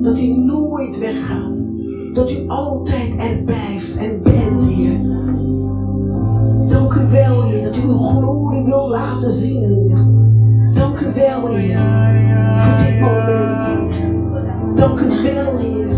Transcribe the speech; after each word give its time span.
dat 0.00 0.18
u 0.18 0.36
nooit 0.36 0.98
weggaat. 0.98 1.56
Dat 2.12 2.30
u 2.30 2.48
altijd 2.48 3.14
er 3.18 3.42
blijft 3.44 3.96
en 3.96 4.22
bent, 4.22 4.64
Heer. 4.64 5.00
Dank 6.68 6.94
u 6.94 7.10
wel, 7.10 7.42
Heer, 7.42 7.64
dat 7.64 7.76
u 7.76 7.82
uw 7.82 7.98
glorie 7.98 8.64
wil 8.64 8.88
laten 8.88 9.30
zien, 9.30 9.68
Heer. 9.68 10.06
Dank 10.74 11.00
u 11.00 11.12
wel, 11.14 11.46
Heer, 11.46 11.78
voor 12.60 12.86
dit 12.86 13.00
moment. 13.00 13.58
Dank 14.74 15.00
u 15.00 15.08
wel, 15.22 15.58
Heer, 15.58 15.88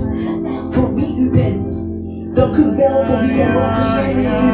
voor 0.71 0.95
wie 0.95 1.19
u 1.19 1.31
bent. 1.31 1.91
Dank 2.35 2.57
u 2.57 2.77
wel 2.77 3.05
voor 3.05 3.21
wie 3.21 3.37
we 3.37 3.51
mogen 3.55 3.85
zijn 3.85 4.17
in 4.17 4.52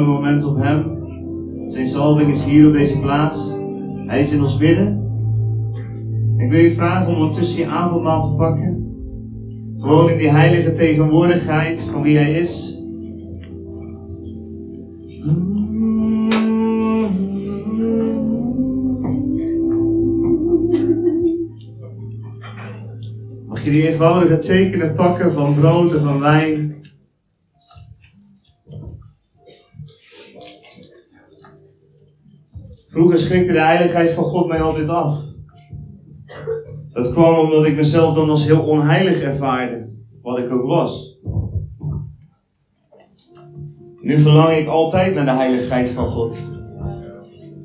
Moment 0.00 0.44
op 0.44 0.56
Hem. 0.56 1.00
Zijn 1.66 1.86
salving 1.86 2.30
is 2.30 2.44
hier 2.44 2.66
op 2.66 2.72
deze 2.72 3.00
plaats. 3.00 3.58
Hij 4.06 4.20
is 4.20 4.32
in 4.32 4.40
ons 4.40 4.58
midden. 4.58 5.10
Ik 6.36 6.50
wil 6.50 6.60
je 6.60 6.74
vragen 6.74 7.14
om 7.14 7.20
ondertussen 7.20 7.60
je 7.60 7.66
avondmaal 7.66 8.20
te 8.20 8.36
pakken. 8.36 8.94
Gewoon 9.78 10.10
in 10.10 10.18
die 10.18 10.30
heilige 10.30 10.72
tegenwoordigheid 10.72 11.80
van 11.80 12.02
wie 12.02 12.16
Hij 12.16 12.32
is. 12.32 12.82
Mag 23.46 23.64
je 23.64 23.70
die 23.70 23.88
eenvoudige 23.88 24.38
tekenen 24.38 24.94
pakken 24.94 25.32
van 25.32 25.54
brood 25.54 25.94
en 25.94 26.02
van 26.02 26.20
wijn? 26.20 26.81
Vroeger 32.92 33.18
schrikte 33.18 33.52
de 33.52 33.60
heiligheid 33.60 34.10
van 34.10 34.24
God 34.24 34.48
mij 34.48 34.62
altijd 34.62 34.88
af. 34.88 35.20
Dat 36.92 37.12
kwam 37.12 37.38
omdat 37.38 37.66
ik 37.66 37.76
mezelf 37.76 38.14
dan 38.14 38.30
als 38.30 38.44
heel 38.44 38.62
onheilig 38.62 39.20
ervaarde, 39.20 39.88
wat 40.22 40.38
ik 40.38 40.50
ook 40.50 40.66
was. 40.66 41.16
Nu 44.00 44.18
verlang 44.18 44.56
ik 44.56 44.66
altijd 44.66 45.14
naar 45.14 45.24
de 45.24 45.30
heiligheid 45.30 45.88
van 45.88 46.06
God. 46.06 46.42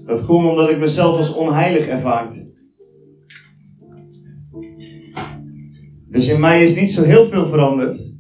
Dat 0.06 0.26
komt 0.26 0.50
omdat 0.50 0.70
ik 0.70 0.80
mezelf 0.80 1.18
als 1.18 1.34
onheilig 1.34 1.88
ervaarde. 1.88 2.52
Dus 6.06 6.28
in 6.28 6.40
mij 6.40 6.64
is 6.64 6.76
niet 6.76 6.92
zo 6.92 7.04
heel 7.04 7.26
veel 7.26 7.46
veranderd. 7.46 8.16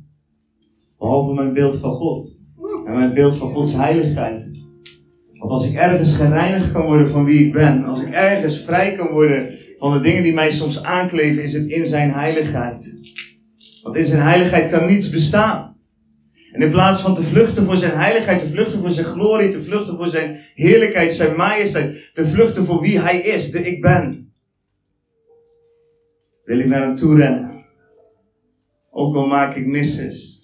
Behalve 0.97 1.34
mijn 1.34 1.53
beeld 1.53 1.75
van 1.75 1.91
God. 1.91 2.41
En 2.85 2.94
mijn 2.94 3.13
beeld 3.13 3.35
van 3.35 3.50
Gods 3.50 3.73
heiligheid. 3.73 4.66
Want 5.37 5.51
als 5.51 5.69
ik 5.69 5.75
ergens 5.75 6.15
gereinigd 6.15 6.71
kan 6.71 6.85
worden 6.85 7.09
van 7.09 7.25
wie 7.25 7.45
ik 7.45 7.53
ben, 7.53 7.85
als 7.85 8.01
ik 8.01 8.13
ergens 8.13 8.63
vrij 8.63 8.95
kan 8.95 9.07
worden 9.07 9.49
van 9.77 9.93
de 9.93 9.99
dingen 9.99 10.23
die 10.23 10.33
mij 10.33 10.51
soms 10.51 10.83
aankleven, 10.83 11.43
is 11.43 11.53
het 11.53 11.67
in 11.67 11.87
zijn 11.87 12.11
heiligheid. 12.11 12.97
Want 13.83 13.95
in 13.95 14.05
zijn 14.05 14.21
heiligheid 14.21 14.71
kan 14.71 14.85
niets 14.85 15.09
bestaan. 15.09 15.75
En 16.51 16.61
in 16.61 16.71
plaats 16.71 17.01
van 17.01 17.15
te 17.15 17.23
vluchten 17.23 17.65
voor 17.65 17.77
zijn 17.77 17.91
heiligheid, 17.91 18.39
te 18.39 18.49
vluchten 18.49 18.79
voor 18.79 18.89
zijn 18.89 19.05
glorie, 19.05 19.51
te 19.51 19.63
vluchten 19.63 19.97
voor 19.97 20.07
zijn 20.07 20.39
heerlijkheid, 20.55 21.13
zijn 21.13 21.35
majesteit, 21.35 22.11
te 22.13 22.27
vluchten 22.27 22.65
voor 22.65 22.81
wie 22.81 22.99
hij 22.99 23.17
is, 23.17 23.51
de 23.51 23.59
ik 23.59 23.81
ben, 23.81 24.33
wil 26.45 26.59
ik 26.59 26.65
naar 26.65 26.81
hem 26.81 26.95
toe 26.95 27.17
rennen. 27.17 27.65
Ook 28.91 29.15
al 29.15 29.27
maak 29.27 29.55
ik 29.55 29.65
misses. 29.65 30.35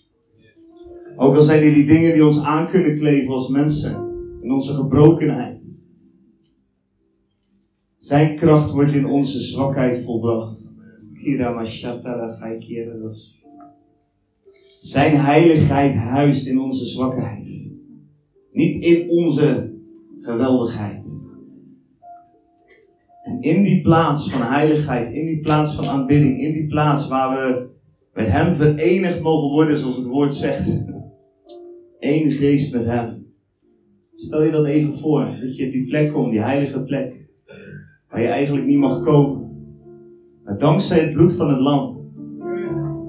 Ook 1.16 1.36
al 1.36 1.42
zijn 1.42 1.64
er 1.64 1.74
die 1.74 1.86
dingen 1.86 2.14
die 2.14 2.26
ons 2.26 2.44
aan 2.44 2.70
kunnen 2.70 2.98
kleven 2.98 3.34
als 3.34 3.48
mensen 3.48 4.13
in 4.44 4.52
onze 4.52 4.74
gebrokenheid. 4.74 5.62
Zijn 7.98 8.36
kracht 8.36 8.72
wordt 8.72 8.94
in 8.94 9.06
onze 9.06 9.42
zwakheid 9.42 10.04
volbracht. 10.04 10.74
Zijn 14.82 15.16
heiligheid 15.16 15.94
huist 15.94 16.48
in 16.48 16.60
onze 16.60 16.86
zwakheid. 16.86 17.72
Niet 18.52 18.84
in 18.84 19.10
onze 19.10 19.74
geweldigheid. 20.22 21.22
En 23.24 23.42
in 23.42 23.64
die 23.64 23.82
plaats 23.82 24.32
van 24.32 24.42
heiligheid, 24.42 25.14
in 25.14 25.26
die 25.26 25.42
plaats 25.42 25.76
van 25.76 25.86
aanbidding, 25.86 26.40
in 26.40 26.54
die 26.54 26.68
plaats 26.68 27.08
waar 27.08 27.38
we 27.38 27.70
met 28.14 28.28
Hem 28.28 28.54
verenigd 28.54 29.22
mogen 29.22 29.50
worden, 29.50 29.78
zoals 29.78 29.96
het 29.96 30.06
woord 30.06 30.36
zegt. 30.36 30.68
Eén 32.00 32.32
geest 32.32 32.74
met 32.74 32.86
Hem. 32.86 33.23
Stel 34.26 34.44
je 34.44 34.52
dat 34.52 34.66
even 34.66 34.98
voor, 34.98 35.26
dat 35.42 35.56
je 35.56 35.66
op 35.66 35.72
die 35.72 35.88
plek 35.88 36.14
komt, 36.14 36.32
die 36.32 36.42
heilige 36.42 36.80
plek, 36.80 37.30
waar 38.10 38.22
je 38.22 38.28
eigenlijk 38.28 38.66
niet 38.66 38.78
mag 38.78 39.04
komen. 39.04 39.62
Maar 40.46 40.58
dankzij 40.58 41.00
het 41.00 41.14
bloed 41.14 41.32
van 41.34 41.50
het 41.50 41.60
lam 41.60 42.02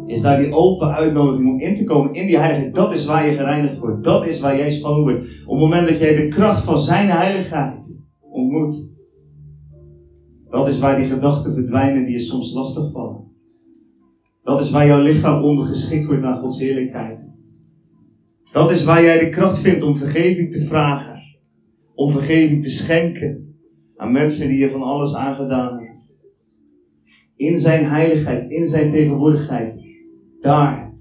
is 0.06 0.20
daar 0.20 0.38
die 0.38 0.52
open 0.52 0.94
uitnodiging 0.94 1.48
om 1.48 1.58
in 1.58 1.75
te 1.75 1.84
komen 1.84 2.12
in 2.12 2.26
die 2.26 2.38
heiligheid. 2.38 2.75
Dat 2.75 2.92
is 2.92 3.06
waar 3.06 3.26
je 3.26 3.36
gereinigd 3.36 3.78
wordt. 3.78 4.04
Dat 4.04 4.26
is 4.26 4.41
waar 4.41 4.56
jij 4.56 4.70
schoon 4.70 5.02
wordt. 5.02 5.19
Op 5.19 5.50
het 5.50 5.60
moment 5.60 5.88
dat 5.88 5.98
jij 5.98 6.16
de 6.16 6.28
kracht 6.28 6.64
van 6.64 6.78
zijn 6.78 7.08
heiligheid 7.08 8.04
ontmoet. 8.20 8.92
Dat 10.50 10.69
is 10.69 10.78
waar 10.78 10.96
die 10.96 11.06
gedachten 11.06 11.54
verdwijnen 11.54 12.04
die 12.04 12.12
je 12.12 12.20
soms 12.20 12.52
lastig 12.52 12.91
vallen. 12.92 13.25
Dat 14.42 14.60
is 14.60 14.70
waar 14.70 14.86
jouw 14.86 15.02
lichaam 15.02 15.42
ondergeschikt 15.42 16.06
wordt 16.06 16.22
aan 16.22 16.38
Gods 16.38 16.58
heerlijkheid. 16.58 17.33
Dat 18.54 18.70
is 18.70 18.84
waar 18.84 19.03
jij 19.03 19.19
de 19.19 19.28
kracht 19.28 19.59
vindt 19.59 19.82
om 19.82 19.97
vergeving 19.97 20.53
te 20.53 20.65
vragen. 20.65 21.22
Om 21.94 22.10
vergeving 22.10 22.62
te 22.62 22.70
schenken 22.70 23.59
aan 23.97 24.12
mensen 24.12 24.48
die 24.48 24.59
je 24.59 24.70
van 24.70 24.82
alles 24.82 25.15
aangedaan 25.15 25.78
hebben. 25.78 26.03
In 27.37 27.59
zijn 27.59 27.84
heiligheid, 27.84 28.50
in 28.50 28.69
zijn 28.69 28.91
tegenwoordigheid. 28.91 29.81
Daar 30.41 30.94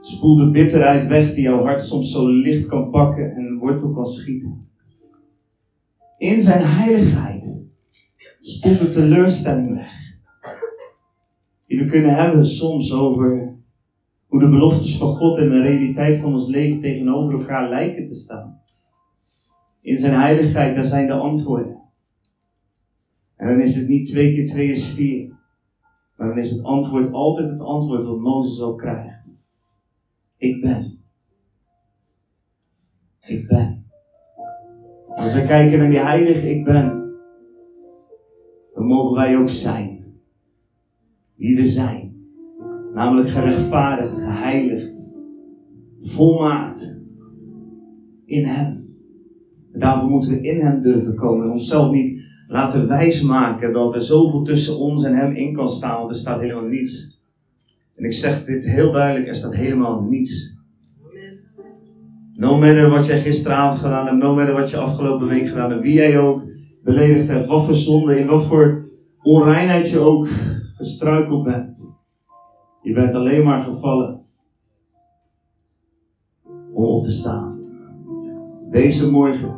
spoel 0.00 0.36
de 0.36 0.50
bitterheid 0.50 1.06
weg 1.06 1.34
die 1.34 1.42
jouw 1.42 1.62
hart 1.62 1.80
soms 1.80 2.12
zo 2.12 2.28
licht 2.28 2.66
kan 2.66 2.90
pakken 2.90 3.30
en 3.30 3.44
een 3.44 3.58
wortel 3.58 3.92
kan 3.94 4.06
schieten. 4.06 4.68
In 6.18 6.40
zijn 6.40 6.62
heiligheid 6.62 7.62
spoelt 8.40 8.78
de 8.78 8.88
teleurstelling 8.88 9.74
weg. 9.74 9.92
Die 11.66 11.78
we 11.78 11.86
kunnen 11.86 12.14
hebben 12.14 12.46
soms 12.46 12.92
over 12.92 13.53
hoe 14.34 14.42
de 14.42 14.48
beloftes 14.48 14.98
van 14.98 15.14
God 15.14 15.38
en 15.38 15.48
de 15.48 15.60
realiteit 15.60 16.16
van 16.16 16.32
ons 16.32 16.48
leven 16.48 16.80
tegenover 16.80 17.40
elkaar 17.40 17.68
lijken 17.68 18.08
te 18.08 18.14
staan. 18.14 18.60
In 19.80 19.96
zijn 19.96 20.20
heiligheid, 20.20 20.74
daar 20.74 20.84
zijn 20.84 21.06
de 21.06 21.12
antwoorden. 21.12 21.80
En 23.36 23.48
dan 23.48 23.60
is 23.60 23.76
het 23.76 23.88
niet 23.88 24.06
twee 24.08 24.34
keer 24.34 24.46
twee 24.46 24.70
is 24.70 24.86
vier. 24.86 25.36
Maar 26.16 26.28
dan 26.28 26.38
is 26.38 26.50
het 26.50 26.64
antwoord 26.64 27.12
altijd 27.12 27.50
het 27.50 27.60
antwoord 27.60 28.04
wat 28.04 28.18
Mozes 28.18 28.60
ook 28.60 28.78
krijgt. 28.78 29.24
Ik 30.36 30.60
ben. 30.60 30.98
Ik 33.20 33.46
ben. 33.46 33.86
Als 35.08 35.32
we 35.32 35.44
kijken 35.46 35.78
naar 35.78 35.90
die 35.90 35.98
heilige 35.98 36.50
ik 36.50 36.64
ben, 36.64 37.14
dan 38.74 38.86
mogen 38.86 39.14
wij 39.14 39.38
ook 39.38 39.50
zijn. 39.50 40.04
Wie 41.34 41.56
we 41.56 41.66
zijn. 41.66 42.03
Namelijk 42.94 43.30
gerechtvaardigd, 43.30 44.14
geheiligd, 44.14 45.12
volmaakt 46.00 46.96
in 48.24 48.44
Hem. 48.44 48.96
En 49.72 49.80
daarvoor 49.80 50.10
moeten 50.10 50.30
we 50.30 50.40
in 50.40 50.60
Hem 50.60 50.80
durven 50.80 51.14
komen 51.14 51.46
en 51.46 51.52
onszelf 51.52 51.92
niet 51.92 52.20
laten 52.48 52.88
wijsmaken 52.88 53.72
dat 53.72 53.94
er 53.94 54.02
zoveel 54.02 54.42
tussen 54.42 54.78
ons 54.78 55.04
en 55.04 55.14
Hem 55.14 55.32
in 55.32 55.54
kan 55.54 55.68
staan, 55.68 55.98
want 55.98 56.10
er 56.10 56.16
staat 56.16 56.40
helemaal 56.40 56.68
niets. 56.68 57.22
En 57.96 58.04
ik 58.04 58.12
zeg 58.12 58.44
dit 58.44 58.64
heel 58.64 58.92
duidelijk, 58.92 59.28
er 59.28 59.34
staat 59.34 59.54
helemaal 59.54 60.02
niets. 60.02 60.52
No 62.36 62.58
matter 62.58 62.90
wat 62.90 63.06
jij 63.06 63.20
gisteravond 63.20 63.80
gedaan 63.80 64.06
hebt, 64.06 64.22
no 64.22 64.34
matter 64.34 64.54
wat 64.54 64.70
je 64.70 64.76
afgelopen 64.76 65.28
week 65.28 65.48
gedaan 65.48 65.70
hebt, 65.70 65.82
wie 65.82 65.94
jij 65.94 66.18
ook 66.18 66.42
beledigd 66.82 67.28
hebt, 67.28 67.46
wat 67.46 67.64
voor 67.64 67.74
zonde, 67.74 68.18
in 68.18 68.26
wat 68.26 68.44
voor 68.44 68.88
onreinheid 69.22 69.90
je 69.90 69.98
ook 69.98 70.28
gestruikeld 70.76 71.44
bent. 71.44 71.94
Je 72.84 72.92
bent 72.92 73.14
alleen 73.14 73.44
maar 73.44 73.64
gevallen 73.64 74.20
om 76.72 76.84
op 76.84 77.02
te 77.02 77.10
staan. 77.10 77.52
Deze 78.70 79.10
morgen, 79.10 79.56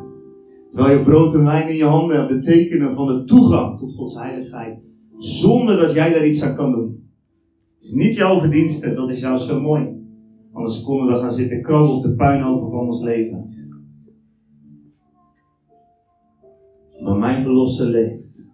terwijl 0.70 0.98
je 0.98 1.04
brood 1.04 1.34
en 1.34 1.44
wijn 1.44 1.68
in 1.68 1.76
je 1.76 1.84
handen 1.84 2.16
hebt, 2.16 2.40
betekenen 2.40 2.94
van 2.94 3.06
de 3.06 3.24
toegang 3.24 3.78
tot 3.78 3.94
Gods 3.94 4.14
heiligheid, 4.14 4.78
zonder 5.18 5.76
dat 5.76 5.92
jij 5.92 6.12
daar 6.12 6.26
iets 6.26 6.42
aan 6.42 6.56
kan 6.56 6.72
doen. 6.72 7.10
Het 7.74 7.84
is 7.84 7.92
niet 7.92 8.14
jouw 8.14 8.38
verdienste, 8.38 8.92
dat 8.92 9.10
is 9.10 9.20
jou 9.20 9.38
zo 9.38 9.60
mooi. 9.60 10.04
Anders 10.52 10.82
konden 10.82 11.14
we 11.14 11.20
gaan 11.20 11.32
zitten 11.32 11.62
krabben 11.62 11.94
op 11.94 12.02
de 12.02 12.14
puinhopen 12.14 12.70
van 12.70 12.86
ons 12.86 13.02
leven. 13.02 13.54
Maar 17.02 17.16
mijn 17.16 17.42
verlosser 17.42 17.86
leeft. 17.86 18.46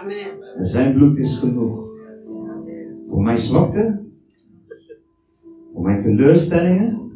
Amen. 0.00 0.56
En 0.56 0.64
zijn 0.64 0.94
bloed 0.94 1.18
is 1.18 1.38
genoeg. 1.38 1.93
Voor 3.14 3.22
mijn 3.22 3.38
zwakte. 3.38 4.02
Voor 5.72 5.82
mijn 5.82 6.00
teleurstellingen. 6.00 7.10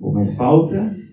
Voor 0.00 0.12
mijn 0.12 0.28
fouten. 0.28 1.08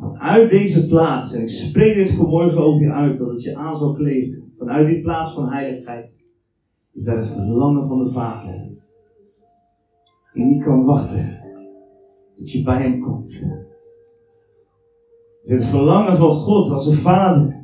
Vanuit 0.00 0.50
deze 0.50 0.86
plaats, 0.86 1.34
en 1.34 1.42
ik 1.42 1.48
spreek 1.48 1.94
dit 1.94 2.10
vanmorgen 2.10 2.60
over 2.60 2.82
je 2.82 2.92
uit, 2.92 3.18
dat 3.18 3.30
het 3.30 3.42
je 3.42 3.56
aan 3.56 3.76
zal 3.76 3.92
kleven. 3.92 4.52
Vanuit 4.58 4.86
die 4.86 5.00
plaats 5.00 5.34
van 5.34 5.48
heiligheid 5.48 6.14
is 6.92 7.04
daar 7.04 7.16
het 7.16 7.26
verlangen 7.26 7.88
van 7.88 8.04
de 8.04 8.10
Vader. 8.10 8.70
Die 10.32 10.62
kan 10.62 10.84
wachten 10.84 11.38
tot 12.36 12.52
je 12.52 12.62
bij 12.62 12.82
hem 12.82 13.00
komt. 13.00 13.50
Het 15.42 15.64
verlangen 15.64 16.16
van 16.16 16.30
God 16.30 16.70
als 16.70 16.86
een 16.86 16.96
vader 16.96 17.59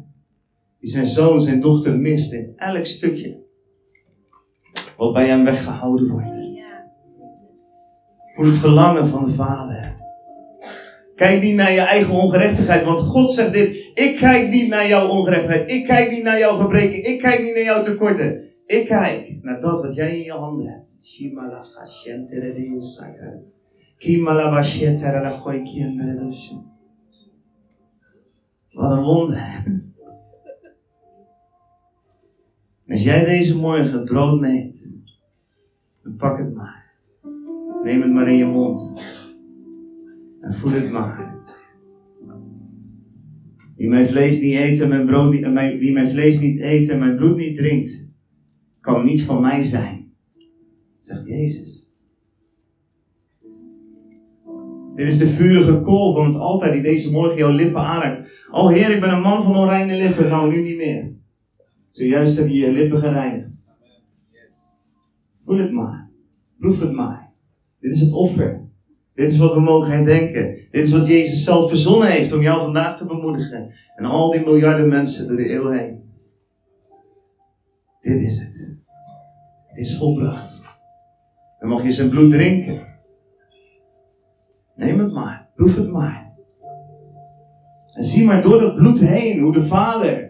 die 0.87 0.95
zijn 0.95 1.07
zoon, 1.07 1.43
zijn 1.43 1.61
dochter 1.61 1.99
mist 1.99 2.33
in 2.33 2.53
elk 2.57 2.87
stukje 2.87 3.45
wat 4.97 5.13
bij 5.13 5.27
hem 5.27 5.45
weggehouden 5.45 6.09
wordt. 6.09 6.35
Voor 8.35 8.45
het 8.45 8.57
verlangen 8.57 9.07
van 9.07 9.25
de 9.25 9.33
vader. 9.33 9.97
Kijk 11.15 11.43
niet 11.43 11.55
naar 11.55 11.73
je 11.73 11.81
eigen 11.81 12.15
ongerechtigheid, 12.15 12.85
want 12.85 12.99
God 12.99 13.33
zegt 13.33 13.53
dit. 13.53 13.91
Ik 13.95 14.17
kijk 14.17 14.51
niet 14.51 14.69
naar 14.69 14.89
jouw 14.89 15.09
ongerechtigheid. 15.09 15.71
Ik 15.71 15.87
kijk 15.87 16.11
niet 16.11 16.23
naar 16.23 16.39
jouw 16.39 16.57
gebreken. 16.57 17.11
Ik 17.11 17.19
kijk 17.19 17.43
niet 17.43 17.55
naar 17.55 17.65
jouw 17.65 17.83
tekorten. 17.83 18.45
Ik 18.67 18.87
kijk 18.87 19.39
naar 19.43 19.61
dat 19.61 19.83
wat 19.83 19.95
jij 19.95 20.17
in 20.17 20.25
je 20.25 20.33
handen 20.33 20.67
hebt. 20.67 20.97
Wat 28.73 28.91
een 28.91 29.03
wonder. 29.03 29.65
Als 32.89 33.03
jij 33.03 33.25
deze 33.25 33.59
morgen 33.59 34.05
brood 34.05 34.41
neemt, 34.41 34.97
dan 36.03 36.17
pak 36.17 36.39
het 36.39 36.55
maar. 36.55 36.85
Neem 37.83 38.03
het 38.03 38.13
maar 38.13 38.29
in 38.29 38.37
je 38.37 38.47
mond. 38.47 39.01
En 40.41 40.55
voel 40.55 40.71
het 40.71 40.91
maar. 40.91 41.35
Wie 43.77 43.89
mijn 43.89 44.07
vlees 44.07 44.41
niet 44.41 44.55
eet 44.55 44.81
en 44.81 44.89
mijn 44.89 45.07
brood 45.07 45.33
niet, 45.33 45.79
wie 45.79 45.93
mijn 45.93 46.09
vlees 46.09 46.41
niet 46.41 46.61
eet 46.61 46.89
en 46.89 46.99
mijn 46.99 47.17
bloed 47.17 47.37
niet 47.37 47.57
drinkt, 47.57 48.11
kan 48.81 49.05
niet 49.05 49.23
van 49.23 49.41
mij 49.41 49.63
zijn. 49.63 50.13
Zegt 50.99 51.27
Jezus. 51.27 51.93
Dit 54.95 55.09
is 55.09 55.19
de 55.19 55.29
vurige 55.29 55.81
kool 55.81 56.15
van 56.15 56.27
het 56.27 56.37
altijd 56.37 56.73
die 56.73 56.83
deze 56.83 57.13
morgen 57.13 57.37
jouw 57.37 57.53
lippen 57.53 57.81
aanraakt. 57.81 58.47
Oh 58.51 58.71
Heer, 58.71 58.91
ik 58.91 59.01
ben 59.01 59.13
een 59.13 59.21
man 59.21 59.43
van 59.43 59.57
onreine 59.57 59.97
lippen. 59.97 60.29
Nou, 60.29 60.51
nu 60.51 60.63
niet 60.63 60.77
meer. 60.77 61.15
Zojuist 61.97 62.37
heb 62.37 62.49
je 62.49 62.57
je 62.57 62.73
lippen 62.73 63.01
gereinigd. 63.01 63.75
Voel 65.45 65.59
het 65.59 65.73
maar. 65.73 66.11
Proef 66.59 66.81
het 66.81 66.93
maar. 66.93 67.33
Dit 67.81 67.95
is 67.95 68.01
het 68.01 68.13
offer. 68.13 68.61
Dit 69.15 69.33
is 69.33 69.39
wat 69.39 69.55
we 69.55 69.61
mogen 69.61 69.91
herdenken. 69.91 70.55
Dit 70.71 70.83
is 70.83 70.93
wat 70.93 71.07
Jezus 71.07 71.45
zelf 71.45 71.69
verzonnen 71.69 72.09
heeft 72.09 72.33
om 72.33 72.43
jou 72.43 72.63
vandaag 72.63 72.97
te 72.97 73.07
bemoedigen. 73.07 73.75
En 73.97 74.05
al 74.05 74.31
die 74.31 74.41
miljarden 74.41 74.89
mensen 74.89 75.29
door 75.29 75.37
de 75.37 75.53
eeuw 75.53 75.71
heen. 75.71 76.11
Dit 78.01 78.23
is 78.23 78.39
het. 78.39 78.77
Het 79.67 79.79
is 79.79 79.97
volbracht. 79.97 80.79
Dan 81.59 81.69
mag 81.69 81.83
je 81.83 81.93
zijn 81.93 82.11
bloed 82.11 82.31
drinken. 82.31 82.85
Neem 84.75 84.99
het 84.99 85.13
maar. 85.13 85.49
Proef 85.55 85.77
het 85.77 85.91
maar. 85.91 86.35
En 87.93 88.05
zie 88.05 88.25
maar 88.25 88.43
door 88.43 88.61
dat 88.61 88.77
bloed 88.77 89.01
heen 89.01 89.41
hoe 89.41 89.53
de 89.53 89.67
Vader 89.67 90.26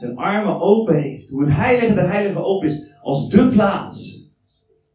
zijn 0.00 0.16
armen 0.16 0.60
open 0.60 1.02
heeft. 1.02 1.30
Hoe 1.30 1.44
het 1.44 1.54
heilige 1.54 1.94
der 1.94 2.10
heilige 2.10 2.42
open 2.42 2.68
is. 2.68 2.92
Als 3.02 3.28
de 3.28 3.48
plaats 3.48 4.20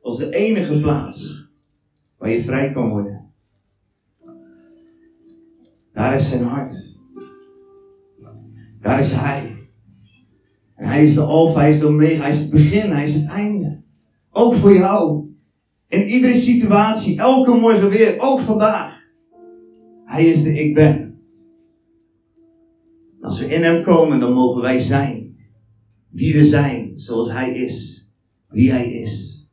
als 0.06 0.18
de 0.18 0.36
enige 0.36 0.80
plaats 0.80 1.48
waar 2.18 2.30
je 2.30 2.44
vrij 2.44 2.72
kan 2.72 2.90
worden. 2.90 3.31
Daar 5.94 6.16
is 6.16 6.30
zijn 6.30 6.44
hart. 6.44 6.98
Daar 8.81 9.00
is 9.00 9.12
hij. 9.12 9.56
En 10.75 10.88
hij 10.88 11.04
is 11.04 11.13
de 11.13 11.22
alfa, 11.22 11.60
hij 11.60 11.69
is 11.69 11.80
de 11.80 11.88
omega, 11.88 12.22
hij 12.22 12.30
is 12.30 12.40
het 12.40 12.50
begin, 12.50 12.92
hij 12.92 13.04
is 13.04 13.13
het 13.13 13.28
einde. 13.28 13.80
Ook 14.31 14.54
voor 14.54 14.74
jou. 14.74 15.30
In 15.88 16.07
iedere 16.07 16.36
situatie, 16.36 17.19
elke 17.19 17.54
morgen 17.54 17.90
weer, 17.90 18.16
ook 18.18 18.40
vandaag. 18.40 19.04
Hij 20.06 20.25
is 20.25 20.44
de 20.44 20.54
ik 20.54 20.74
ben. 20.74 21.14
Als 23.25 23.39
we 23.39 23.45
in 23.45 23.63
hem 23.63 23.83
komen, 23.83 24.19
dan 24.19 24.33
mogen 24.33 24.62
wij 24.62 24.80
zijn. 24.80 25.38
Wie 26.10 26.33
we 26.33 26.45
zijn, 26.45 26.98
zoals 26.98 27.31
hij 27.31 27.51
is. 27.51 28.10
Wie 28.50 28.72
hij 28.72 28.92
is. 28.92 29.50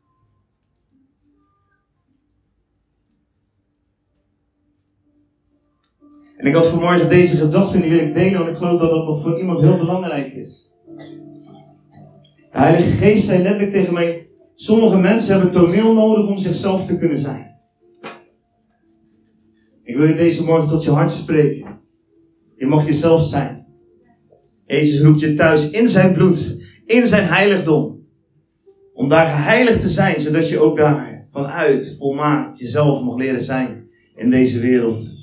En 6.36 6.46
ik 6.46 6.54
had 6.54 6.66
vanmorgen 6.66 7.08
deze 7.08 7.36
gedachte 7.36 7.74
en 7.76 7.82
die 7.82 7.90
wil 7.90 8.06
ik 8.06 8.14
delen, 8.14 8.38
want 8.38 8.50
ik 8.50 8.56
geloof 8.56 8.80
dat 8.80 8.90
dat 8.90 9.06
nog 9.06 9.22
voor 9.22 9.38
iemand 9.38 9.60
heel 9.60 9.76
belangrijk 9.76 10.32
is. 10.32 10.70
De 12.36 12.58
Heilige 12.58 12.90
Geest 12.90 13.24
zei 13.24 13.42
letterlijk 13.42 13.72
tegen 13.72 13.92
mij: 13.92 14.28
Sommige 14.54 14.98
mensen 14.98 15.32
hebben 15.32 15.52
toneel 15.52 15.94
nodig 15.94 16.28
om 16.28 16.38
zichzelf 16.38 16.86
te 16.86 16.98
kunnen 16.98 17.18
zijn. 17.18 17.56
Ik 19.82 19.96
wil 19.96 20.06
je 20.06 20.14
deze 20.14 20.44
morgen 20.44 20.68
tot 20.68 20.84
je 20.84 20.90
hart 20.90 21.10
spreken. 21.10 21.80
Je 22.56 22.66
mag 22.66 22.86
jezelf 22.86 23.22
zijn. 23.22 23.61
Jezus 24.72 25.00
roept 25.00 25.20
je 25.20 25.34
thuis 25.34 25.70
in 25.70 25.88
zijn 25.88 26.12
bloed, 26.12 26.66
in 26.86 27.06
zijn 27.06 27.24
heiligdom. 27.24 28.06
Om 28.94 29.08
daar 29.08 29.26
geheiligd 29.26 29.80
te 29.80 29.88
zijn, 29.88 30.20
zodat 30.20 30.48
je 30.48 30.58
ook 30.58 30.76
daar 30.76 31.26
vanuit 31.30 31.96
volmaakt 31.98 32.58
jezelf 32.58 33.04
mag 33.04 33.16
leren 33.16 33.42
zijn 33.42 33.88
in 34.16 34.30
deze 34.30 34.60
wereld. 34.60 35.18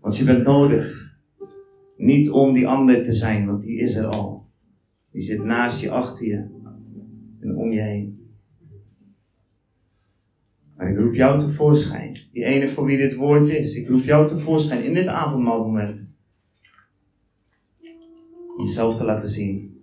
Want 0.00 0.16
je 0.16 0.24
bent 0.24 0.44
nodig. 0.44 1.12
Niet 1.96 2.30
om 2.30 2.54
die 2.54 2.68
ander 2.68 3.04
te 3.04 3.12
zijn, 3.12 3.46
want 3.46 3.62
die 3.62 3.78
is 3.78 3.94
er 3.94 4.06
al. 4.06 4.46
Die 5.12 5.22
zit 5.22 5.44
naast 5.44 5.80
je, 5.80 5.90
achter 5.90 6.26
je 6.26 6.48
en 7.40 7.56
om 7.56 7.72
je 7.72 7.80
heen. 7.80 8.28
Maar 10.76 10.90
ik 10.90 10.98
roep 10.98 11.14
jou 11.14 11.40
tevoorschijn. 11.40 12.16
Die 12.32 12.44
ene 12.44 12.68
voor 12.68 12.86
wie 12.86 12.96
dit 12.96 13.14
woord 13.14 13.48
is. 13.48 13.74
Ik 13.74 13.88
roep 13.88 14.04
jou 14.04 14.28
tevoorschijn 14.28 14.84
in 14.84 14.94
dit 14.94 15.06
avondmaalmoment. 15.06 16.10
Jezelf 18.56 18.96
te 18.96 19.04
laten 19.04 19.28
zien. 19.28 19.82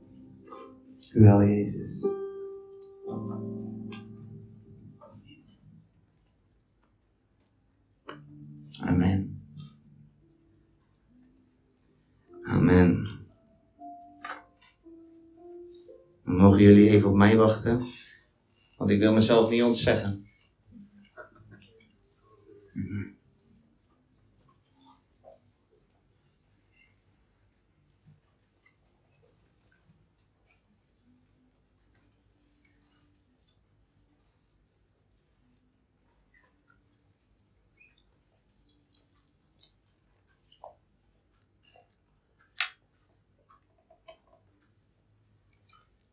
Uwel 1.14 1.42
Jezus. 1.42 2.06
Amen. 8.82 9.42
Amen. 12.44 13.08
Mogen 16.24 16.62
jullie 16.62 16.90
even 16.90 17.10
op 17.10 17.16
mij 17.16 17.36
wachten, 17.36 17.86
want 18.78 18.90
ik 18.92 19.00
wil 19.00 19.14
mezelf 19.14 19.50
niet 19.50 19.64
ontzeggen. 19.64 20.27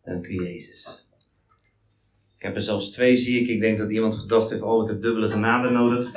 Dank 0.04 0.26
u, 0.26 0.34
Jezus. 0.42 1.08
Ik 2.36 2.42
heb 2.42 2.54
er 2.54 2.62
zelfs 2.62 2.90
twee, 2.90 3.16
zie 3.16 3.40
ik. 3.40 3.48
Ik 3.48 3.60
denk 3.60 3.78
dat 3.78 3.90
iemand 3.90 4.14
gedacht 4.14 4.50
heeft, 4.50 4.62
oh, 4.62 4.78
het 4.78 4.88
heeft 4.88 5.02
dubbele 5.02 5.28
genade 5.28 5.70
nodig. 5.70 6.12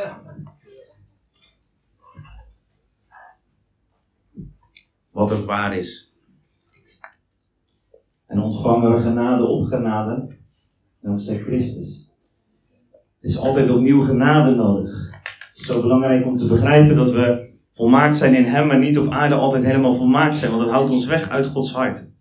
Wat 5.12 5.32
ook 5.32 5.46
waar 5.46 5.78
is. 5.78 6.14
En 8.26 8.40
ontvangen 8.40 8.96
we 8.96 9.02
genade 9.02 9.46
op 9.46 9.66
genade, 9.66 10.38
dankzij 11.02 11.40
Christus. 11.40 12.12
Er 12.92 13.30
is 13.30 13.38
altijd 13.38 13.70
opnieuw 13.70 14.02
genade 14.02 14.56
nodig. 14.56 15.12
Het 15.14 15.58
is 15.58 15.66
zo 15.66 15.82
belangrijk 15.82 16.26
om 16.26 16.38
te 16.38 16.48
begrijpen 16.48 16.96
dat 16.96 17.12
we 17.12 17.50
volmaakt 17.72 18.18
zijn 18.18 18.36
in 18.36 18.44
Hem, 18.44 18.68
maar 18.68 18.80
niet 18.80 18.98
op 18.98 19.10
aarde 19.10 19.36
altijd 19.36 19.64
helemaal 19.64 19.96
volmaakt 19.96 20.38
zijn, 20.38 20.52
want 20.52 20.64
dat 20.64 20.74
houdt 20.74 20.92
ons 20.92 21.06
weg 21.06 21.30
uit 21.30 21.46
Gods 21.46 21.74
hart. 21.74 22.16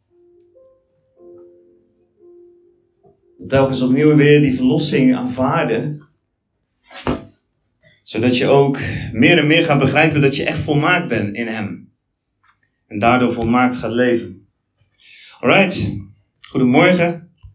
Telkens 3.49 3.81
opnieuw 3.81 4.17
weer 4.17 4.41
die 4.41 4.55
verlossing 4.55 5.17
aanvaarden. 5.17 6.03
Zodat 8.03 8.37
je 8.37 8.47
ook 8.47 8.79
meer 9.13 9.39
en 9.39 9.47
meer 9.47 9.65
gaat 9.65 9.79
begrijpen 9.79 10.21
dat 10.21 10.37
je 10.37 10.45
echt 10.45 10.59
volmaakt 10.59 11.09
bent 11.09 11.37
in 11.37 11.47
Hem. 11.47 11.93
En 12.87 12.99
daardoor 12.99 13.33
volmaakt 13.33 13.77
gaat 13.77 13.91
leven. 13.91 14.47
Alright, 15.41 15.97
goedemorgen. 16.49 17.26